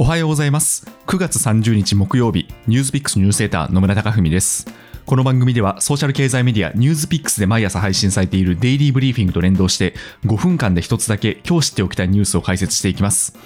[0.00, 0.86] おはようございます。
[1.08, 4.64] 9月30日木曜日ニュースピックスニュースセーター野村貴文です。
[5.04, 13.36] この番組ではソーシャル経済メディアニュースピックスで毎朝配信されているデイリーブリーフィングと連動して5分間で一つだけ今日知っておきたいニュースを解説していきます。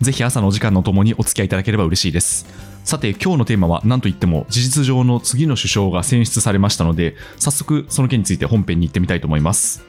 [0.00, 2.44] ぜひ朝のお時間のともにお付き合いいただければ嬉しいです。
[2.82, 9.84] さて今日のテーマは何といっても事実上の次の首相が選出されましたので早速その件について本編に行ってみたいと思います。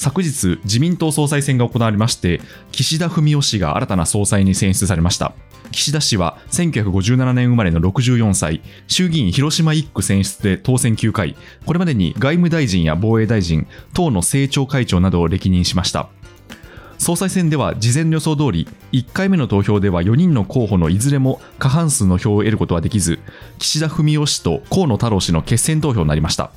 [0.00, 2.40] 昨日自民党総裁選が行われまして
[2.72, 5.34] 岸田文雄氏が新たな総裁に選出されました
[5.72, 16.08] 岸田氏は1957年生まれの64歳、衆議院広島1区選出で当選9回、これまでに外務大臣や防衛大臣、党の政調会長などを歴任しました。
[16.98, 23.20] 総裁選では事前予想通り、1回目の投票では4人の候補のいずれも過半数の票を得ることはできず、
[23.60, 26.50] 岸田文雄氏と河野太郎氏の決選投票になりました。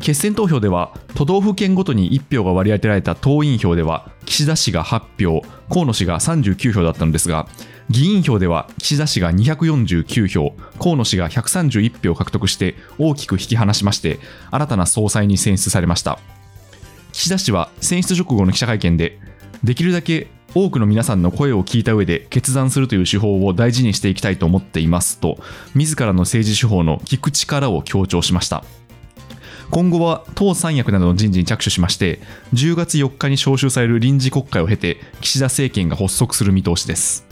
[0.00, 7.48] 決選投票では都道府県ごとに1票が割り当てられた党員票では岸田氏が8票河野氏が39票だったのですが
[7.88, 14.18] 議員票では岸田氏が249票河野氏が131票獲得して大きく引き離しまして
[14.50, 16.18] 新たな総裁に選出されました。
[17.16, 19.18] 岸田氏は選出直後の記者会見で
[19.64, 25.38] できるだけ多くの皆さんの声を聞いた上で決断するという手法を大事にしていきたいと思っていますと
[25.74, 28.64] 自らの政治手法の聞く力を強調しました。
[29.70, 32.20] 今後は党三役などの人事に着手しまして
[32.54, 37.26] 10月4日に召集される臨時国会を経て岸田政権が発足する見通しです。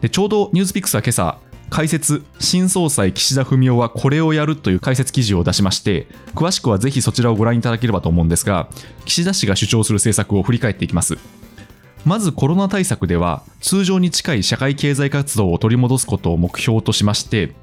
[0.00, 1.38] でちょうどニュースピックスは今朝
[1.70, 8.68] 解説新総裁岸田文雄はこれをやるという解説記事を出しまして詳しくはぜひそちらをご覧いただければと思うんですが
[9.04, 11.18] 岸田氏が主張する政策を振り返っていきます。
[12.04, 17.54] まずコロナ対策では通常に近い社会経済活動を取り戻すことを目標としまして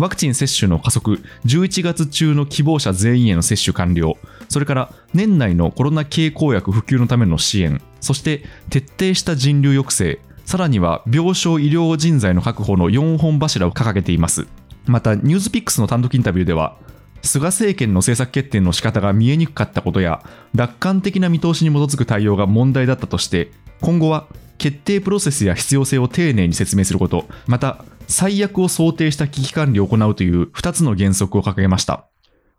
[0.00, 4.16] ワクチン接種の加速、11月中の希望者全員への接種完了、
[4.48, 14.46] それから年内のコロナ経口薬普及のための支援、そして徹底した人流抑制、さらには病床医療人材の確保の4本柱を掲げています。
[14.86, 16.78] また、ニュースピックスの単独インタビューでは、
[17.20, 20.24] 菅政権の政策決定の仕方が見えにくかったことや、
[20.54, 23.50] 楽観的な見通しに基づく対応が問題だったとして、
[23.82, 24.28] 今後は
[24.60, 32.06] 決定プロセスや必要性を丁寧に説明すること、また最悪を想定した危機管理を行うという2つの原則を掲げました。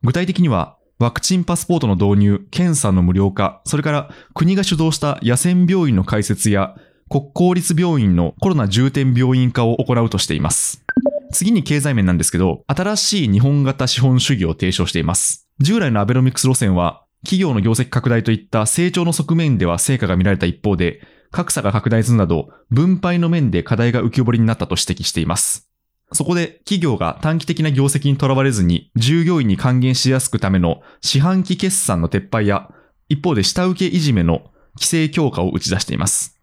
[0.01, 6.75] 具体的には、ワクチンパスポートの導入、検査の無料化、それから国が主導した野戦病院の開設や
[7.07, 10.83] 国公立病院のコロナ重点病院化を行うとしています。
[11.31, 15.47] 次に経済面なんですけど、新しい日本型資本主義を提唱しています。
[15.59, 21.01] 従来のアベノミクス路線は、企業の業績拡大といった成長の側面では成果が見られた一方で、
[21.31, 25.69] 格差が拡大するなど、分配の面で課題が浮き彫りになったと指摘しています。
[26.13, 32.69] そこで企業が短期的な業績にとらわれずに従業員に還元しやすくための四半期決算の撤廃や、
[33.07, 36.37] 一方で下請けいじめの規制強化を打ち出しています。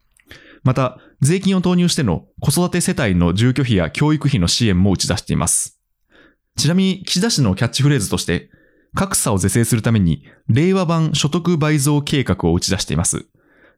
[0.65, 5.81] また、税金を投入しての子育て世帯の住居費や教育費の支援も打ち出しています。
[6.57, 8.51] ちなみに岸田氏のキャッチフレーズとして、
[8.95, 13.27] 格差を是正するために令和版所得倍増計画を打ち出しています。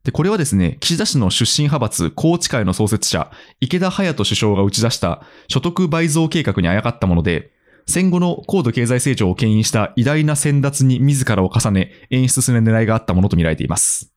[0.05, 3.31] で、これはですね、岸田氏の出身派閥、宏池会の創設者、
[3.61, 7.53] 池田隼人首相が打ち出した所得倍増計画にあやかったもので、
[7.87, 14.13] 戦後の高度経済成長を牽引した偉大な先達に自らを重ね、演出する狙いがあったものとみられています。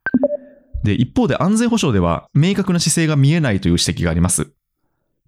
[0.83, 4.51] で、一方で安全保障では明確な姿勢が見えないという指摘があります。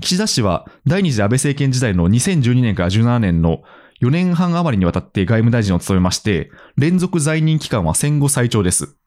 [0.02, 3.64] 岸田氏は第二次安倍政権時代の2012年から17年の
[4.02, 8.98] 4年半余りにわたって外務大臣を務めまして、連続在任期間は戦後最長です。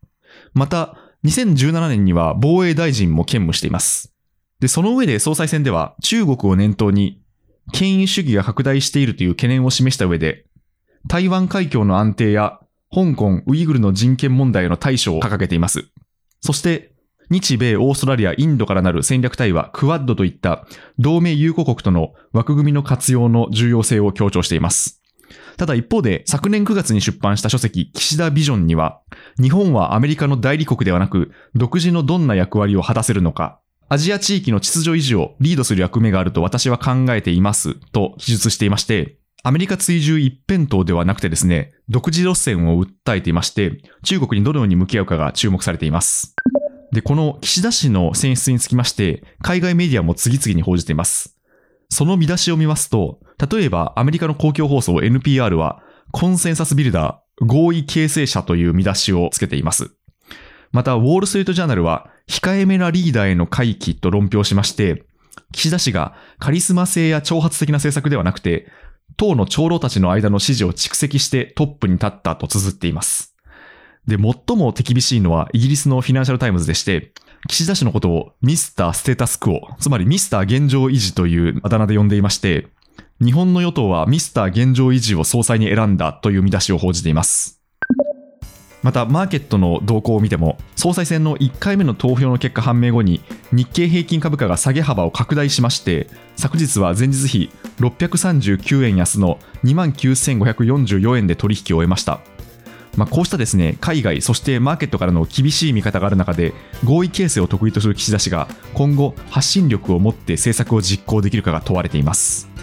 [0.54, 4.14] また、2017年には防衛大臣も兼務しています。
[4.60, 7.20] で、その上で総裁選では中国を念頭に
[7.72, 10.46] 権威主義が拡大しているという懸念を示した上で、
[11.06, 12.60] 台湾海峡の安定や
[12.92, 15.88] 香港、ウイグルの人権問題への対処を掲げています。
[16.40, 16.92] そして、
[17.30, 20.66] 日米、オーストラリア、インドからなる戦略対話、クワッドといった
[20.98, 25.02] 同盟友好国との枠組みの活用の重要性を強調しています。
[25.58, 29.02] ただ一方で、昨年9月に出版した書籍、岸田ビジョンには、
[29.40, 46.34] 日本はアメリカの代理国ではなく、独自のどんな役割を果たせるのか、アジア地域の秩序維持をリードする役目があると私は考えていますと記述していまして、アメリカ追従一辺倒ではなくてですね、独自路線を訴えていまして、中国にどのように向き合うかが注目されています。
[46.92, 51.36] で、この岸田氏の選出につきまして、海外メディアも次々に報じています。
[51.88, 53.20] その見出しを見ますと、
[53.50, 59.90] 例えばアメリカの公共放送 NPR は、 consensus builder、合意形成者という見出しをつけています。
[60.72, 65.04] また、ウォールストリートジャーナルは、控えめなリーダーへの回帰と論評しまして、
[65.52, 68.70] 岸田氏がカリスマ性や挑発的な政策ではなくて、
[69.16, 73.34] 党の長老たちの間の支持を蓄積してトップに立ったと綴っています。
[74.06, 77.12] で、最も手厳しいのはイギリスのフィナンシャルタイムズでして、
[77.48, 82.68] 岸田氏のことをミスターステータスクオ、つまりミスター現状維持というあだ名で呼んでいまして、
[83.20, 87.60] 日本の与党はミスター現状維持を総裁に選んだという見出しを報じています。
[88.80, 93.20] また、マーケットの動向を見ても、総裁選の1回目の投票の結果判明後に、
[93.50, 96.06] 日経平均株価が下げ幅を拡大しまして、
[96.36, 97.50] 昨日は前日比
[97.80, 102.20] 639円安の2万9544円で取引を終えました。
[102.96, 106.54] まあ、こうしたですね海外、そしてマーケットからの厳しい見方がある中で、
[106.84, 112.57] 合意形成を得意とする岸田氏が、今後、発信力を持って政策を実行できるかが問われています。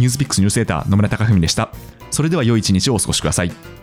[0.00, 1.70] ニュースピックスニュースエーター野村貴文でした。
[2.10, 3.79] それでは良い一日をお過ごしください。